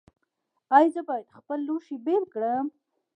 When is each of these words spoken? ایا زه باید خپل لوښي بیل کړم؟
ایا 0.77 0.89
زه 0.95 1.01
باید 1.09 1.33
خپل 1.37 1.59
لوښي 1.67 1.97
بیل 2.05 2.23
کړم؟ 2.33 2.65